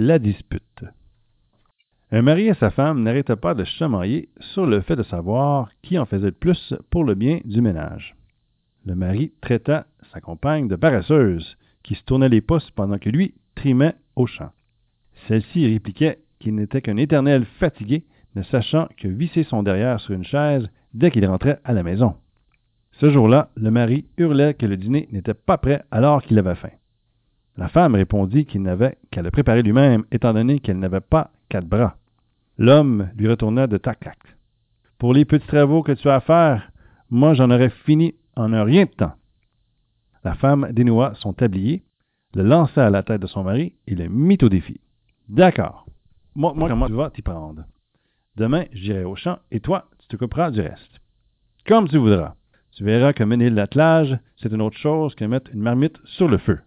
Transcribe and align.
La 0.00 0.20
dispute. 0.20 0.84
Un 2.12 2.22
mari 2.22 2.46
et 2.46 2.54
sa 2.54 2.70
femme 2.70 3.02
n'arrêtaient 3.02 3.34
pas 3.34 3.54
de 3.54 3.64
chamailler 3.64 4.28
sur 4.38 4.64
le 4.64 4.80
fait 4.80 4.94
de 4.94 5.02
savoir 5.02 5.70
qui 5.82 5.98
en 5.98 6.06
faisait 6.06 6.26
le 6.26 6.30
plus 6.30 6.72
pour 6.88 7.02
le 7.02 7.16
bien 7.16 7.40
du 7.44 7.60
ménage. 7.60 8.14
Le 8.86 8.94
mari 8.94 9.32
traita 9.40 9.88
sa 10.12 10.20
compagne 10.20 10.68
de 10.68 10.76
paresseuse, 10.76 11.58
qui 11.82 11.96
se 11.96 12.04
tournait 12.04 12.28
les 12.28 12.40
pouces 12.40 12.70
pendant 12.70 12.98
que 12.98 13.10
lui 13.10 13.34
trimait 13.56 13.96
au 14.14 14.28
champ. 14.28 14.52
Celle-ci 15.26 15.66
répliquait 15.66 16.20
qu'il 16.38 16.54
n'était 16.54 16.80
qu'un 16.80 16.96
éternel 16.96 17.44
fatigué, 17.58 18.04
ne 18.36 18.44
sachant 18.44 18.86
que 18.98 19.08
visser 19.08 19.42
son 19.42 19.64
derrière 19.64 19.98
sur 19.98 20.14
une 20.14 20.22
chaise 20.22 20.70
dès 20.94 21.10
qu'il 21.10 21.26
rentrait 21.26 21.58
à 21.64 21.72
la 21.72 21.82
maison. 21.82 22.14
Ce 22.92 23.10
jour-là, 23.10 23.50
le 23.56 23.72
mari 23.72 24.04
hurlait 24.16 24.54
que 24.54 24.66
le 24.66 24.76
dîner 24.76 25.08
n'était 25.10 25.34
pas 25.34 25.58
prêt 25.58 25.82
alors 25.90 26.22
qu'il 26.22 26.38
avait 26.38 26.54
faim. 26.54 26.70
La 27.58 27.68
femme 27.68 27.96
répondit 27.96 28.46
qu'il 28.46 28.62
n'avait 28.62 28.96
qu'à 29.10 29.20
le 29.20 29.32
préparer 29.32 29.64
lui-même, 29.64 30.04
étant 30.12 30.32
donné 30.32 30.60
qu'elle 30.60 30.78
n'avait 30.78 31.00
pas 31.00 31.32
quatre 31.48 31.66
bras. 31.66 31.96
L'homme 32.56 33.08
lui 33.16 33.26
retourna 33.26 33.66
de 33.66 33.76
tac-tac. 33.76 34.16
Pour 34.96 35.12
les 35.12 35.24
petits 35.24 35.48
travaux 35.48 35.82
que 35.82 35.90
tu 35.90 36.08
as 36.08 36.14
à 36.14 36.20
faire, 36.20 36.70
moi 37.10 37.34
j'en 37.34 37.50
aurais 37.50 37.70
fini 37.84 38.14
en 38.36 38.52
un 38.52 38.62
rien 38.62 38.84
de 38.84 38.90
temps. 38.90 39.14
La 40.22 40.34
femme 40.34 40.68
dénoua 40.70 41.14
son 41.16 41.32
tablier, 41.32 41.82
le 42.34 42.44
lança 42.44 42.86
à 42.86 42.90
la 42.90 43.02
tête 43.02 43.22
de 43.22 43.26
son 43.26 43.42
mari 43.42 43.74
et 43.88 43.96
le 43.96 44.06
mit 44.06 44.38
au 44.42 44.48
défi. 44.48 44.80
D'accord. 45.28 45.84
Moi, 46.36 46.52
moi 46.54 46.68
comment 46.68 46.86
tu 46.86 46.92
vas 46.92 47.10
t'y 47.10 47.22
prendre? 47.22 47.64
Demain, 48.36 48.66
j'irai 48.72 49.02
au 49.02 49.16
champ 49.16 49.38
et 49.50 49.58
toi, 49.58 49.86
tu 49.98 50.06
t'occuperas 50.06 50.52
du 50.52 50.60
reste. 50.60 51.00
Comme 51.66 51.88
tu 51.88 51.98
voudras. 51.98 52.34
Tu 52.70 52.84
verras 52.84 53.12
que 53.12 53.24
mener 53.24 53.50
l'attelage, 53.50 54.16
c'est 54.36 54.52
une 54.52 54.62
autre 54.62 54.78
chose 54.78 55.16
que 55.16 55.24
mettre 55.24 55.50
une 55.52 55.62
marmite 55.62 55.98
sur 56.04 56.28
le 56.28 56.38
feu. 56.38 56.60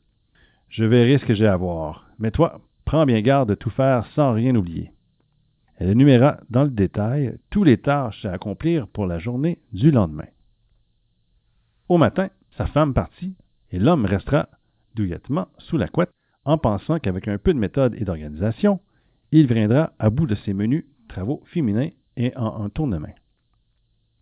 Je 0.71 0.85
verrai 0.85 1.17
ce 1.17 1.25
que 1.25 1.35
j'ai 1.35 1.47
à 1.47 1.57
voir. 1.57 2.07
Mais 2.17 2.31
toi, 2.31 2.61
prends 2.85 3.05
bien 3.05 3.21
garde 3.21 3.49
de 3.49 3.55
tout 3.55 3.69
faire 3.69 4.05
sans 4.15 4.31
rien 4.31 4.55
oublier. 4.55 4.91
Elle 5.77 5.89
énuméra 5.89 6.39
dans 6.49 6.63
le 6.63 6.69
détail 6.69 7.37
tous 7.49 7.65
les 7.65 7.77
tâches 7.77 8.25
à 8.25 8.31
accomplir 8.31 8.87
pour 8.87 9.05
la 9.05 9.19
journée 9.19 9.59
du 9.73 9.91
lendemain. 9.91 10.27
Au 11.89 11.97
matin, 11.97 12.29
sa 12.57 12.67
femme 12.67 12.93
partit 12.93 13.35
et 13.71 13.79
l'homme 13.79 14.05
restera 14.05 14.47
douillettement 14.95 15.47
sous 15.57 15.77
la 15.77 15.89
couette 15.89 16.11
en 16.45 16.57
pensant 16.57 16.99
qu'avec 16.99 17.27
un 17.27 17.37
peu 17.37 17.53
de 17.53 17.59
méthode 17.59 17.95
et 17.95 18.05
d'organisation, 18.05 18.79
il 19.33 19.47
viendra 19.47 19.91
à 19.99 20.09
bout 20.09 20.25
de 20.25 20.35
ses 20.35 20.53
menus 20.53 20.85
travaux 21.09 21.43
féminins 21.47 21.89
et 22.15 22.35
en 22.37 22.63
un 22.63 22.69
tournement. 22.69 23.13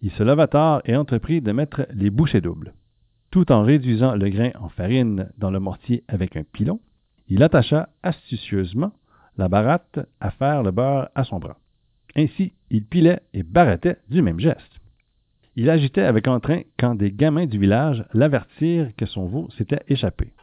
Il 0.02 0.12
se 0.12 0.24
leva 0.24 0.48
tard 0.48 0.82
et 0.86 0.96
entreprit 0.96 1.42
de 1.42 1.52
mettre 1.52 1.86
les 1.94 2.10
bouchées 2.10 2.42
doubles. 2.42 2.74
Tout 3.32 3.52
en 3.52 3.64
réduisant 3.64 4.16
le 4.16 4.30
grain 4.30 4.52
en 4.60 4.70
farine 4.70 5.30
dans 5.38 5.52
le 5.52 5.60
mortier 5.60 6.04
avec 6.08 6.36
un 6.36 6.44
pilon, 6.44 6.80
il 7.28 7.44
attacha 7.44 7.90
astucieusement 8.02 8.92
la 9.38 9.48
baratte 9.48 10.00
à 10.20 10.32
faire 10.32 10.64
le 10.64 10.72
beurre 10.72 11.10
à 11.14 11.24
son 11.24 11.40
bras. 11.40 11.58
Ainsi, 12.16 12.54
il 12.72 12.86
pilait 12.86 13.22
et 13.34 13.44
barattait 13.44 13.98
du 14.10 14.22
même 14.22 14.40
geste. 14.40 14.80
Il 15.56 15.70
agitait 15.70 16.02
avec 16.02 16.28
entrain 16.28 16.62
quand 16.80 16.96
des 16.96 17.12
gamins 17.12 17.46
du 17.46 17.60
village 17.60 18.04
l'avertirent 18.14 18.96
que 18.98 19.06
son 19.06 19.28
veau 19.28 19.48
s'était 19.58 19.84
échappé. 19.88 20.34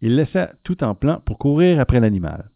Il 0.00 0.16
laissa 0.16 0.52
tout 0.64 0.82
en 0.82 0.94
plan 0.94 1.20
pour 1.24 1.38
courir 1.38 1.78
après 1.78 2.00
l'animal. 2.00 2.50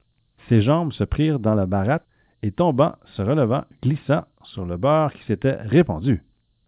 Ses 0.49 0.63
jambes 0.63 0.93
se 0.93 1.05
prirent 1.05 1.39
dans 1.39 1.55
la 1.55 1.67
baratte 1.67 2.07
et 2.43 2.53
tombant, 2.53 2.95
se 3.17 3.23
relevant, 3.23 3.65
glissa 3.83 4.29
sur 4.45 4.65
le 4.65 4.77
beurre 4.77 5.13
qui 5.13 5.25
s'était 5.25 5.61
répandu. 5.63 6.23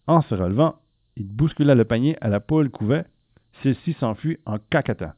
En 0.07 0.21
se 0.23 0.35
relevant, 0.35 0.77
il 1.17 1.27
bouscula 1.27 1.75
le 1.75 1.85
panier 1.85 2.17
à 2.21 2.29
la 2.29 2.41
poule 2.41 2.71
couvet. 2.71 3.05
Celle-ci 3.63 3.95
s'enfuit 3.95 4.39
en 4.45 4.59
cacatant. 4.59 5.13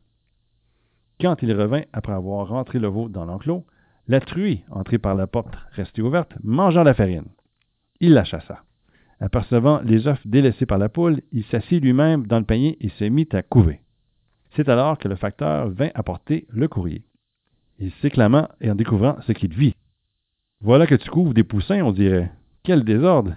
Quand 1.20 1.42
il 1.42 1.52
revint 1.52 1.82
après 1.92 2.12
avoir 2.12 2.48
rentré 2.48 2.78
le 2.78 2.86
veau 2.86 3.08
dans 3.08 3.24
l'enclos, 3.24 3.66
la 4.06 4.20
truie, 4.20 4.62
entrée 4.70 4.98
par 4.98 5.16
la 5.16 5.26
porte 5.26 5.54
restée 5.72 6.00
ouverte, 6.00 6.32
mangea 6.42 6.84
la 6.84 6.94
farine. 6.94 7.26
Il 8.00 8.12
la 8.12 8.24
chassa. 8.24 8.62
Apercevant 9.20 9.80
les 9.82 10.06
œufs 10.06 10.24
délaissés 10.24 10.66
par 10.66 10.78
la 10.78 10.88
poule, 10.88 11.20
il 11.32 11.44
s'assit 11.46 11.82
lui-même 11.82 12.26
dans 12.26 12.38
le 12.38 12.44
panier 12.44 12.76
et 12.80 12.88
se 12.90 13.04
mit 13.04 13.28
à 13.32 13.42
couver. 13.42 13.80
C'est 14.54 14.68
alors 14.68 14.96
que 14.98 15.08
le 15.08 15.16
facteur 15.16 15.68
vint 15.70 15.90
apporter 15.94 16.46
le 16.50 16.68
courrier. 16.68 17.02
Il 17.80 17.90
s'éclama 18.00 18.50
et 18.60 18.70
en 18.70 18.76
découvrant 18.76 19.16
ce 19.26 19.32
qu'il 19.32 19.52
vit. 19.52 19.74
Voilà 20.60 20.86
que 20.86 20.94
tu 20.94 21.10
couvres 21.10 21.34
des 21.34 21.44
poussins, 21.44 21.82
on 21.82 21.92
dirait. 21.92 22.30
Quel 22.62 22.84
désordre! 22.84 23.34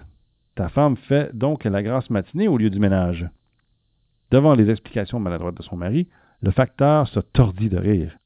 Ta 0.54 0.68
femme 0.68 0.96
fait 0.96 1.34
donc 1.34 1.64
la 1.64 1.82
grasse 1.82 2.10
matinée 2.10 2.48
au 2.48 2.58
lieu 2.58 2.70
du 2.70 2.78
ménage. 2.78 3.28
Devant 4.30 4.54
les 4.54 4.70
explications 4.70 5.20
maladroites 5.20 5.56
de 5.56 5.62
son 5.62 5.76
mari, 5.76 6.08
le 6.42 6.50
facteur 6.50 7.08
se 7.08 7.20
tordit 7.20 7.68
de 7.68 7.78
rire. 7.78 8.16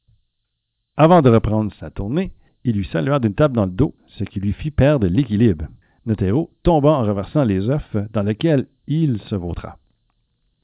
Avant 0.97 1.23
de 1.23 1.31
reprendre 1.31 1.73
sa 1.79 1.91
tournée, 1.91 2.33
il 2.65 2.77
lui 2.77 2.87
salua 2.87 3.19
d'une 3.19 3.35
table 3.35 3.55
dans 3.55 3.67
le 3.67 3.71
dos, 3.71 3.95
ce 4.07 4.25
qui 4.25 4.41
lui 4.41 4.53
fit 4.53 4.71
perdre 4.71 5.07
l'équilibre. 5.07 5.67
Notero 6.07 6.51
tomba 6.63 6.91
en 6.91 7.05
renversant 7.05 7.45
les 7.45 7.69
œufs 7.69 7.97
dans 8.13 8.23
lesquels 8.23 8.67
il 8.87 9.21
se 9.23 9.35
vautra. 9.35 9.79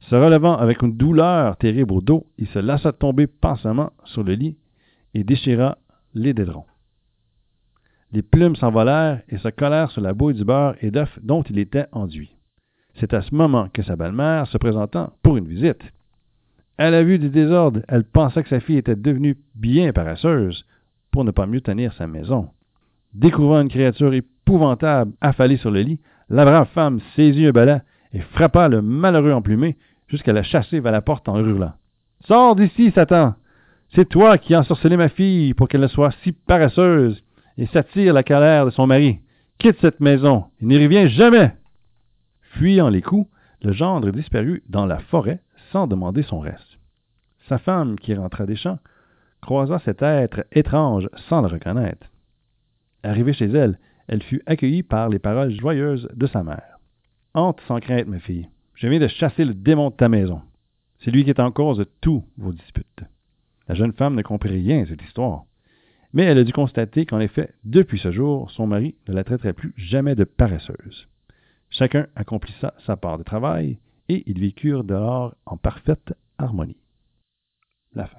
Se 0.00 0.16
relevant 0.16 0.56
avec 0.56 0.82
une 0.82 0.96
douleur 0.96 1.56
terrible 1.56 1.92
au 1.92 2.00
dos, 2.00 2.26
il 2.38 2.48
se 2.48 2.58
laissa 2.58 2.92
tomber 2.92 3.26
pensamment 3.26 3.90
sur 4.04 4.24
le 4.24 4.34
lit 4.34 4.56
et 5.14 5.22
déchira 5.22 5.78
les 6.14 6.34
dédrons. 6.34 6.64
Les 8.12 8.22
plumes 8.22 8.56
s'envolèrent 8.56 9.22
et 9.30 9.38
se 9.38 9.48
collèrent 9.48 9.90
sur 9.90 10.02
la 10.02 10.12
bouille 10.12 10.34
du 10.34 10.44
beurre 10.44 10.74
et 10.82 10.90
d'œufs 10.90 11.18
dont 11.22 11.42
il 11.42 11.58
était 11.58 11.86
enduit. 11.92 12.36
C'est 12.96 13.14
à 13.14 13.22
ce 13.22 13.34
moment 13.34 13.68
que 13.72 13.82
sa 13.82 13.96
belle-mère 13.96 14.46
se 14.46 14.58
présentant 14.58 15.14
pour 15.22 15.38
une 15.38 15.46
visite. 15.46 15.82
À 16.76 16.90
la 16.90 17.02
vue 17.02 17.18
du 17.18 17.30
désordre, 17.30 17.80
elle 17.88 18.04
pensa 18.04 18.42
que 18.42 18.50
sa 18.50 18.60
fille 18.60 18.76
était 18.76 18.96
devenue 18.96 19.38
bien 19.54 19.92
paresseuse 19.92 20.66
pour 21.10 21.24
ne 21.24 21.30
pas 21.30 21.46
mieux 21.46 21.62
tenir 21.62 21.94
sa 21.94 22.06
maison. 22.06 22.50
Découvrant 23.14 23.62
une 23.62 23.68
créature 23.68 24.12
épouvantable 24.12 25.12
affalée 25.20 25.56
sur 25.56 25.70
le 25.70 25.80
lit, 25.80 26.00
la 26.28 26.44
brave 26.44 26.68
femme 26.74 27.00
saisit 27.16 27.46
un 27.46 27.52
balai 27.52 27.78
et 28.12 28.20
frappa 28.20 28.68
le 28.68 28.82
malheureux 28.82 29.32
emplumé 29.32 29.76
jusqu'à 30.08 30.32
la 30.34 30.42
chasser 30.42 30.80
vers 30.80 30.92
la 30.92 31.00
porte 31.00 31.28
en 31.28 31.38
hurlant. 31.38 31.72
Sors 32.24 32.56
d'ici, 32.56 32.90
Satan! 32.90 33.34
C'est 33.94 34.08
toi 34.08 34.38
qui 34.38 34.54
as 34.54 34.60
ensorcelé 34.60 34.96
ma 34.96 35.08
fille 35.08 35.54
pour 35.54 35.68
qu'elle 35.68 35.88
soit 35.88 36.14
si 36.22 36.32
paresseuse 36.32 37.22
et 37.58 37.66
s'attire 37.66 38.14
la 38.14 38.22
colère 38.22 38.66
de 38.66 38.70
son 38.70 38.86
mari. 38.86 39.20
Quitte 39.58 39.80
cette 39.80 40.00
maison 40.00 40.46
et 40.60 40.66
n'y 40.66 40.82
reviens 40.82 41.06
jamais. 41.06 41.52
Fuyant 42.40 42.88
les 42.88 43.02
coups, 43.02 43.30
le 43.62 43.72
gendre 43.72 44.10
disparut 44.10 44.62
dans 44.68 44.86
la 44.86 44.98
forêt 44.98 45.40
sans 45.70 45.86
demander 45.86 46.22
son 46.22 46.40
reste. 46.40 46.78
Sa 47.48 47.58
femme, 47.58 47.98
qui 47.98 48.14
rentra 48.14 48.46
des 48.46 48.56
champs, 48.56 48.78
croisa 49.40 49.78
cet 49.84 50.02
être 50.02 50.44
étrange 50.52 51.08
sans 51.28 51.42
le 51.42 51.48
reconnaître. 51.48 52.06
Arrivée 53.02 53.32
chez 53.32 53.46
elle, 53.46 53.78
elle 54.06 54.22
fut 54.22 54.42
accueillie 54.46 54.82
par 54.82 55.08
les 55.08 55.18
paroles 55.18 55.52
joyeuses 55.52 56.08
de 56.14 56.26
sa 56.26 56.42
mère. 56.42 56.78
Entre 57.34 57.62
sans 57.64 57.80
crainte, 57.80 58.06
ma 58.06 58.18
fille. 58.18 58.48
Je 58.74 58.88
viens 58.88 59.00
de 59.00 59.08
chasser 59.08 59.44
le 59.44 59.54
démon 59.54 59.90
de 59.90 59.94
ta 59.94 60.08
maison. 60.08 60.42
C'est 61.00 61.10
lui 61.10 61.24
qui 61.24 61.30
est 61.30 61.40
en 61.40 61.50
cause 61.50 61.78
de 61.78 61.88
tous 62.00 62.24
vos 62.36 62.52
disputes. 62.52 63.04
La 63.68 63.74
jeune 63.74 63.92
femme 63.92 64.14
ne 64.14 64.22
comprit 64.22 64.50
rien 64.50 64.82
à 64.82 64.86
cette 64.86 65.02
histoire. 65.02 65.44
Mais 66.12 66.24
elle 66.24 66.38
a 66.38 66.44
dû 66.44 66.52
constater 66.52 67.06
qu'en 67.06 67.20
effet, 67.20 67.54
depuis 67.64 67.98
ce 67.98 68.12
jour, 68.12 68.50
son 68.50 68.66
mari 68.66 68.94
ne 69.08 69.14
la 69.14 69.24
traiterait 69.24 69.54
plus 69.54 69.72
jamais 69.76 70.14
de 70.14 70.24
paresseuse. 70.24 71.08
Chacun 71.70 72.06
accomplissa 72.16 72.74
sa 72.86 72.96
part 72.96 73.18
de 73.18 73.22
travail 73.22 73.78
et 74.08 74.22
ils 74.26 74.40
vécurent 74.40 74.84
dehors 74.84 75.34
en 75.46 75.56
parfaite 75.56 76.14
harmonie. 76.38 76.76
La 77.94 78.06
fin. 78.06 78.18